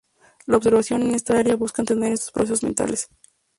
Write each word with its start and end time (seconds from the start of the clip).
Las 0.47 0.57
observaciones 0.57 1.09
en 1.09 1.13
esta 1.13 1.37
área 1.37 1.55
busca 1.55 1.83
entender 1.83 2.11
estos 2.11 2.31
procesos 2.31 2.63
mentales. 2.63 3.07